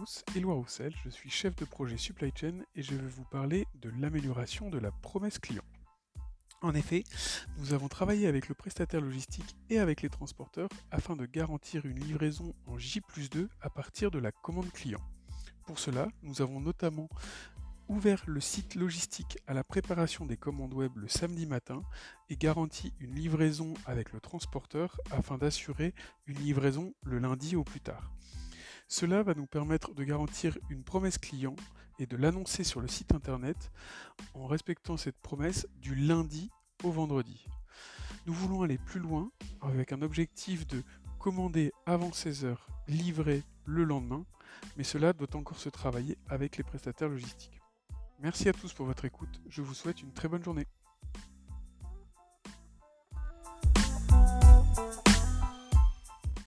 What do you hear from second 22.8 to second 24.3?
une livraison avec le